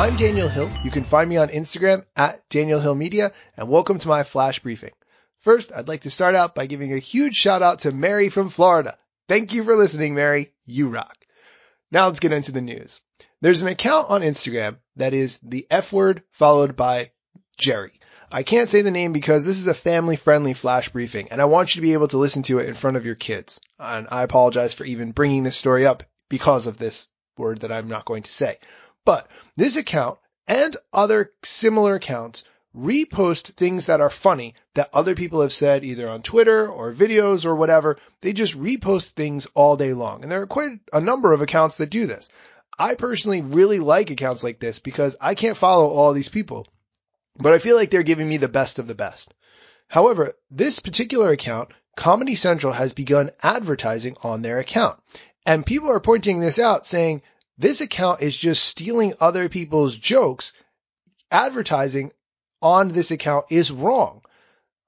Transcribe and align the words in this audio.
I'm 0.00 0.16
Daniel 0.16 0.48
Hill. 0.48 0.70
You 0.82 0.90
can 0.90 1.04
find 1.04 1.28
me 1.28 1.36
on 1.36 1.50
Instagram 1.50 2.06
at 2.16 2.48
Daniel 2.48 2.80
Hill 2.80 2.94
Media 2.94 3.32
and 3.54 3.68
welcome 3.68 3.98
to 3.98 4.08
my 4.08 4.22
flash 4.22 4.58
briefing. 4.60 4.92
First, 5.40 5.72
I'd 5.76 5.88
like 5.88 6.00
to 6.00 6.10
start 6.10 6.34
out 6.34 6.54
by 6.54 6.64
giving 6.64 6.94
a 6.94 6.98
huge 6.98 7.36
shout 7.36 7.60
out 7.60 7.80
to 7.80 7.92
Mary 7.92 8.30
from 8.30 8.48
Florida. 8.48 8.96
Thank 9.28 9.52
you 9.52 9.62
for 9.62 9.76
listening, 9.76 10.14
Mary. 10.14 10.54
You 10.64 10.88
rock. 10.88 11.18
Now 11.90 12.06
let's 12.06 12.18
get 12.18 12.32
into 12.32 12.50
the 12.50 12.62
news. 12.62 13.02
There's 13.42 13.60
an 13.60 13.68
account 13.68 14.08
on 14.08 14.22
Instagram 14.22 14.78
that 14.96 15.12
is 15.12 15.38
the 15.42 15.66
F 15.70 15.92
word 15.92 16.22
followed 16.30 16.76
by 16.76 17.10
Jerry. 17.58 18.00
I 18.32 18.42
can't 18.42 18.70
say 18.70 18.80
the 18.80 18.90
name 18.90 19.12
because 19.12 19.44
this 19.44 19.58
is 19.58 19.66
a 19.66 19.74
family 19.74 20.16
friendly 20.16 20.54
flash 20.54 20.88
briefing 20.88 21.28
and 21.30 21.42
I 21.42 21.44
want 21.44 21.74
you 21.74 21.82
to 21.82 21.86
be 21.86 21.92
able 21.92 22.08
to 22.08 22.16
listen 22.16 22.42
to 22.44 22.58
it 22.58 22.70
in 22.70 22.74
front 22.74 22.96
of 22.96 23.04
your 23.04 23.16
kids. 23.16 23.60
And 23.78 24.08
I 24.10 24.22
apologize 24.22 24.72
for 24.72 24.84
even 24.84 25.12
bringing 25.12 25.42
this 25.42 25.58
story 25.58 25.84
up 25.84 26.04
because 26.30 26.66
of 26.66 26.78
this 26.78 27.10
word 27.36 27.60
that 27.60 27.72
I'm 27.72 27.88
not 27.88 28.06
going 28.06 28.22
to 28.22 28.32
say. 28.32 28.56
But 29.10 29.26
this 29.56 29.76
account 29.76 30.20
and 30.46 30.76
other 30.92 31.32
similar 31.42 31.96
accounts 31.96 32.44
repost 32.76 33.54
things 33.54 33.86
that 33.86 34.00
are 34.00 34.08
funny 34.08 34.54
that 34.74 34.90
other 34.94 35.16
people 35.16 35.40
have 35.40 35.52
said 35.52 35.84
either 35.84 36.08
on 36.08 36.22
Twitter 36.22 36.68
or 36.68 36.92
videos 36.92 37.44
or 37.44 37.56
whatever. 37.56 37.98
They 38.20 38.32
just 38.32 38.56
repost 38.56 39.08
things 39.08 39.48
all 39.52 39.76
day 39.76 39.94
long. 39.94 40.22
And 40.22 40.30
there 40.30 40.42
are 40.42 40.46
quite 40.46 40.78
a 40.92 41.00
number 41.00 41.32
of 41.32 41.42
accounts 41.42 41.78
that 41.78 41.90
do 41.90 42.06
this. 42.06 42.28
I 42.78 42.94
personally 42.94 43.42
really 43.42 43.80
like 43.80 44.12
accounts 44.12 44.44
like 44.44 44.60
this 44.60 44.78
because 44.78 45.16
I 45.20 45.34
can't 45.34 45.56
follow 45.56 45.88
all 45.88 46.12
these 46.12 46.28
people, 46.28 46.68
but 47.36 47.52
I 47.52 47.58
feel 47.58 47.74
like 47.74 47.90
they're 47.90 48.04
giving 48.04 48.28
me 48.28 48.36
the 48.36 48.46
best 48.46 48.78
of 48.78 48.86
the 48.86 48.94
best. 48.94 49.34
However, 49.88 50.34
this 50.52 50.78
particular 50.78 51.32
account, 51.32 51.72
Comedy 51.96 52.36
Central 52.36 52.72
has 52.72 52.94
begun 52.94 53.32
advertising 53.42 54.16
on 54.22 54.42
their 54.42 54.60
account. 54.60 55.00
And 55.44 55.66
people 55.66 55.90
are 55.90 55.98
pointing 55.98 56.38
this 56.38 56.60
out 56.60 56.86
saying 56.86 57.22
this 57.60 57.82
account 57.82 58.22
is 58.22 58.34
just 58.34 58.64
stealing 58.64 59.12
other 59.20 59.50
people's 59.50 59.94
jokes. 59.94 60.54
Advertising 61.30 62.10
on 62.62 62.88
this 62.88 63.10
account 63.10 63.46
is 63.50 63.70
wrong. 63.70 64.22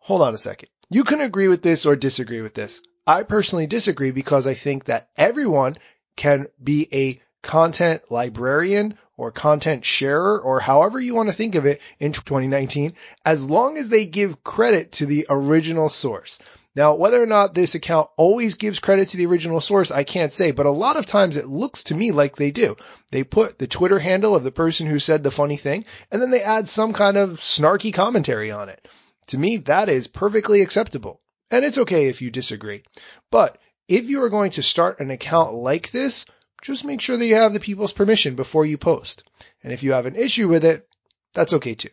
Hold 0.00 0.22
on 0.22 0.34
a 0.34 0.38
second. 0.38 0.68
You 0.90 1.04
can 1.04 1.20
agree 1.20 1.46
with 1.46 1.62
this 1.62 1.86
or 1.86 1.94
disagree 1.94 2.40
with 2.40 2.54
this. 2.54 2.82
I 3.06 3.22
personally 3.22 3.68
disagree 3.68 4.10
because 4.10 4.48
I 4.48 4.54
think 4.54 4.86
that 4.86 5.08
everyone 5.16 5.76
can 6.16 6.48
be 6.62 6.88
a 6.92 7.20
content 7.42 8.02
librarian 8.10 8.98
or 9.16 9.30
content 9.30 9.84
sharer 9.84 10.40
or 10.40 10.58
however 10.58 10.98
you 10.98 11.14
want 11.14 11.28
to 11.28 11.34
think 11.34 11.54
of 11.54 11.66
it 11.66 11.80
in 12.00 12.12
2019 12.12 12.94
as 13.24 13.48
long 13.48 13.78
as 13.78 13.88
they 13.88 14.06
give 14.06 14.42
credit 14.42 14.90
to 14.92 15.06
the 15.06 15.26
original 15.28 15.88
source. 15.88 16.40
Now, 16.76 16.94
whether 16.94 17.22
or 17.22 17.26
not 17.26 17.54
this 17.54 17.74
account 17.74 18.10
always 18.18 18.56
gives 18.56 18.80
credit 18.80 19.08
to 19.08 19.16
the 19.16 19.24
original 19.24 19.62
source, 19.62 19.90
I 19.90 20.04
can't 20.04 20.30
say, 20.30 20.50
but 20.50 20.66
a 20.66 20.70
lot 20.70 20.98
of 20.98 21.06
times 21.06 21.38
it 21.38 21.46
looks 21.46 21.84
to 21.84 21.94
me 21.94 22.12
like 22.12 22.36
they 22.36 22.50
do. 22.50 22.76
They 23.10 23.24
put 23.24 23.58
the 23.58 23.66
Twitter 23.66 23.98
handle 23.98 24.36
of 24.36 24.44
the 24.44 24.52
person 24.52 24.86
who 24.86 24.98
said 24.98 25.22
the 25.22 25.30
funny 25.30 25.56
thing, 25.56 25.86
and 26.12 26.20
then 26.20 26.30
they 26.30 26.42
add 26.42 26.68
some 26.68 26.92
kind 26.92 27.16
of 27.16 27.40
snarky 27.40 27.94
commentary 27.94 28.50
on 28.50 28.68
it. 28.68 28.86
To 29.28 29.38
me, 29.38 29.56
that 29.56 29.88
is 29.88 30.06
perfectly 30.06 30.60
acceptable. 30.60 31.22
And 31.50 31.64
it's 31.64 31.78
okay 31.78 32.08
if 32.08 32.20
you 32.20 32.30
disagree. 32.30 32.82
But 33.30 33.56
if 33.88 34.10
you 34.10 34.22
are 34.24 34.28
going 34.28 34.50
to 34.52 34.62
start 34.62 35.00
an 35.00 35.10
account 35.10 35.54
like 35.54 35.90
this, 35.90 36.26
just 36.60 36.84
make 36.84 37.00
sure 37.00 37.16
that 37.16 37.26
you 37.26 37.36
have 37.36 37.54
the 37.54 37.60
people's 37.60 37.94
permission 37.94 38.34
before 38.34 38.66
you 38.66 38.76
post. 38.76 39.24
And 39.62 39.72
if 39.72 39.82
you 39.82 39.92
have 39.92 40.04
an 40.04 40.16
issue 40.16 40.46
with 40.46 40.64
it, 40.66 40.86
that's 41.32 41.54
okay 41.54 41.74
too. 41.74 41.90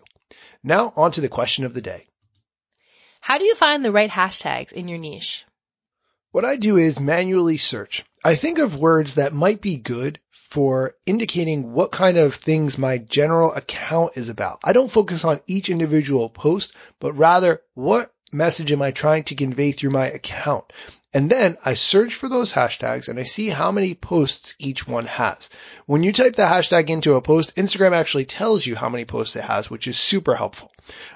Now 0.62 0.92
on 0.98 1.12
to 1.12 1.22
the 1.22 1.30
question 1.30 1.64
of 1.64 1.74
the 1.74 1.82
day. 1.82 2.08
How 3.26 3.38
do 3.38 3.46
you 3.46 3.56
find 3.56 3.86
the 3.86 3.92
right 3.94 4.10
hashtags 4.10 4.74
in 4.74 4.90
your 4.90 4.98
niche? 4.98 5.46
What 6.34 6.44
I 6.44 6.58
do 6.58 6.76
is 6.76 7.00
manually 7.00 7.56
search. 7.56 8.04
I 8.22 8.36
think 8.36 8.60
of 8.60 8.76
words 8.76 9.16
that 9.16 9.32
might 9.32 9.62
be 9.62 9.78
good 9.78 10.20
for 10.30 10.96
indicating 11.06 11.72
what 11.72 11.94
kind 11.94 12.18
of 12.18 12.36
things 12.36 12.78
my 12.78 12.98
general 12.98 13.54
account 13.54 14.18
is 14.18 14.28
about. 14.28 14.60
I 14.66 14.74
don't 14.74 14.92
focus 14.92 15.24
on 15.24 15.40
each 15.48 15.70
individual 15.70 16.28
post, 16.28 16.74
but 17.00 17.14
rather 17.14 17.62
what 17.76 18.14
message 18.34 18.74
am 18.74 18.82
I 18.82 18.92
trying 18.92 19.24
to 19.24 19.36
convey 19.36 19.72
through 19.72 19.92
my 19.92 20.08
account? 20.08 20.74
And 21.16 21.30
then 21.30 21.58
I 21.64 21.76
search 21.76 22.16
for 22.16 22.28
those 22.28 22.52
hashtags 22.52 23.08
and 23.08 23.20
I 23.20 23.24
see 23.24 23.50
how 23.50 23.72
many 23.72 23.94
posts 23.94 24.56
each 24.58 24.88
one 24.88 25.06
has. 25.06 25.52
When 25.86 26.02
you 26.02 26.12
type 26.12 26.36
the 26.36 26.44
hashtag 26.44 26.90
into 26.90 27.14
a 27.14 27.22
post, 27.22 27.56
Instagram 27.56 27.92
actually 27.92 28.26
tells 28.26 28.66
you 28.66 28.76
how 28.76 28.90
many 28.90 29.06
posts 29.06 29.36
it 29.36 29.44
has, 29.44 29.70
which 29.70 29.88
is 29.88 29.98
super 29.98 30.34
helpful. 30.34 30.72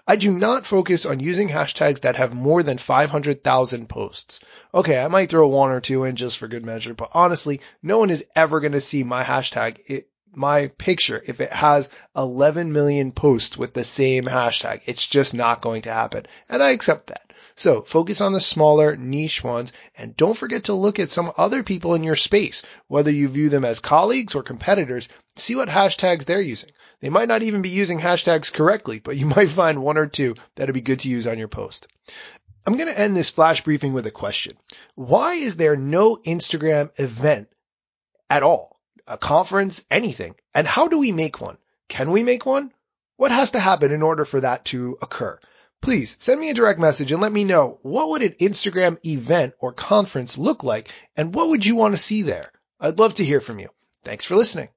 I 0.08 0.16
do 0.16 0.32
not 0.32 0.68
focus 0.68 1.08
on 1.08 1.20
using 1.20 1.50
hashtags 1.50 2.02
that 2.02 2.16
have 2.18 2.34
more 2.34 2.62
than 2.62 2.78
500,000 2.78 3.90
posts. 3.90 4.40
Okay, 4.72 5.00
I 5.00 5.08
might 5.08 5.30
throw 5.30 5.48
one 5.48 5.72
or 5.72 5.82
two 5.82 6.04
in 6.04 6.16
just 6.16 6.38
for 6.38 6.48
good 6.48 6.64
measure, 6.64 6.94
but 6.94 7.10
honestly, 7.14 7.62
no 7.82 7.98
one 7.98 8.12
is 8.12 8.24
ever 8.36 8.60
going 8.60 8.74
to 8.74 8.82
see 8.82 9.04
my 9.04 9.24
hashtag, 9.24 9.80
it, 9.88 10.10
my 10.32 10.68
picture 10.68 11.22
if 11.26 11.42
it 11.42 11.52
has 11.52 11.90
11 12.16 12.72
million 12.72 13.12
posts 13.12 13.58
with 13.58 13.74
the 13.74 13.84
same 13.84 14.26
hashtag. 14.26 14.82
It's 14.86 15.08
just 15.08 15.34
not 15.34 15.62
going 15.62 15.82
to 15.84 15.92
happen. 15.92 16.28
And 16.48 16.62
I 16.62 16.70
accept 16.70 17.08
that. 17.08 17.27
So 17.58 17.82
focus 17.82 18.22
on 18.22 18.34
the 18.34 18.40
smaller 18.40 18.96
niche 18.96 19.44
ones 19.44 19.74
and 19.98 20.16
don't 20.16 20.38
forget 20.38 20.66
to 20.66 20.74
look 20.74 21.00
at 21.00 21.10
some 21.10 21.32
other 21.38 21.64
people 21.64 21.96
in 21.96 22.04
your 22.04 22.16
space, 22.16 22.62
whether 22.88 23.12
you 23.12 23.28
view 23.28 23.50
them 23.50 23.66
as 23.66 23.80
colleagues 23.80 24.36
or 24.36 24.44
competitors, 24.44 25.10
see 25.38 25.56
what 25.56 25.68
hashtags 25.68 26.26
they're 26.26 26.40
using. 26.40 26.70
They 27.02 27.10
might 27.10 27.28
not 27.28 27.42
even 27.42 27.64
be 27.64 27.70
using 27.70 28.00
hashtags 28.00 28.54
correctly, 28.54 29.00
but 29.00 29.18
you 29.18 29.26
might 29.36 29.50
find 29.50 29.82
one 29.82 29.98
or 29.98 30.06
two 30.06 30.36
that'd 30.56 30.76
be 30.76 30.82
good 30.82 31.00
to 31.00 31.10
use 31.10 31.26
on 31.26 31.40
your 31.40 31.48
post. 31.48 31.88
I'm 32.68 32.78
going 32.78 32.94
to 32.94 33.00
end 33.00 33.18
this 33.18 33.32
flash 33.32 33.64
briefing 33.64 33.94
with 33.94 34.06
a 34.06 34.12
question. 34.12 34.56
Why 34.94 35.34
is 35.34 35.56
there 35.56 35.76
no 35.76 36.16
Instagram 36.18 36.92
event 37.00 37.48
at 38.30 38.44
all? 38.44 38.80
A 39.08 39.18
conference, 39.18 39.84
anything? 39.90 40.36
And 40.54 40.68
how 40.68 40.90
do 40.90 41.00
we 41.00 41.12
make 41.12 41.42
one? 41.42 41.58
Can 41.90 42.12
we 42.12 42.22
make 42.22 42.46
one? 42.46 42.72
What 43.16 43.32
has 43.32 43.52
to 43.52 43.60
happen 43.60 43.92
in 43.92 44.04
order 44.04 44.26
for 44.26 44.42
that 44.42 44.66
to 44.66 44.98
occur? 45.02 45.40
Please 45.82 46.18
send 46.20 46.40
me 46.40 46.50
a 46.50 46.54
direct 46.54 46.80
message 46.80 47.12
and 47.12 47.22
let 47.22 47.32
me 47.32 47.44
know 47.44 47.80
what 47.82 48.10
would 48.10 48.22
an 48.22 48.36
Instagram 48.40 48.98
event 49.06 49.54
or 49.60 49.74
conference 49.74 50.38
look 50.38 50.64
like 50.64 50.90
and 51.16 51.34
what 51.34 51.50
would 51.50 51.66
you 51.66 51.76
want 51.76 51.94
to 51.94 51.98
see 51.98 52.24
there? 52.24 52.52
I'd 52.80 53.00
love 53.00 53.16
to 53.16 53.26
hear 53.26 53.40
from 53.42 53.60
you. 53.60 53.70
Thanks 54.04 54.26
for 54.26 54.36
listening. 54.36 54.70